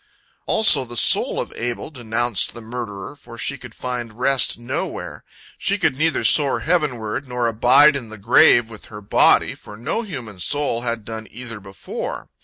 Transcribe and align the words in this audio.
Also 0.47 0.83
the 0.83 0.97
soul 0.97 1.39
of 1.39 1.53
Abel 1.55 1.91
denounced 1.91 2.55
the 2.55 2.59
murderer, 2.61 3.15
for 3.15 3.37
she 3.37 3.55
could 3.55 3.75
find 3.75 4.13
rest 4.17 4.57
nowhere. 4.57 5.23
She 5.59 5.77
could 5.77 5.95
neither 5.95 6.23
soar 6.23 6.61
heavenward, 6.61 7.27
nor 7.27 7.45
abide 7.47 7.95
in 7.95 8.09
the 8.09 8.17
grave 8.17 8.71
with 8.71 8.85
her 8.85 8.99
body, 9.01 9.53
for 9.53 9.77
no 9.77 10.01
human 10.01 10.39
soul 10.39 10.81
had 10.81 11.05
done 11.05 11.27
either 11.29 11.59
before. 11.59 12.29